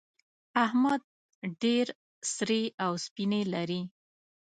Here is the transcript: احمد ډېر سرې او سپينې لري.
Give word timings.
احمد 0.65 1.01
ډېر 1.63 1.87
سرې 2.33 2.63
او 2.85 2.93
سپينې 3.05 3.41
لري. 3.53 3.81